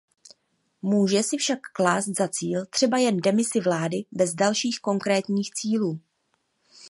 Může 0.81 1.23
si 1.23 1.37
však 1.37 1.59
klást 1.73 2.05
za 2.17 2.27
cíl 2.27 2.65
třeba 2.65 2.97
jen 2.97 3.17
demisi 3.17 3.59
vlády 3.59 4.05
bez 4.11 4.33
dalších 4.33 4.79
konkrétních 4.79 5.51
cílů. 5.53 5.99